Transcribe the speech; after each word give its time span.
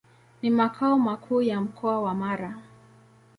Ni 0.41 0.49
makao 0.49 0.99
makuu 0.99 1.41
ya 1.41 1.61
Mkoa 1.61 1.99
wa 2.01 2.15
Mara. 2.15 2.57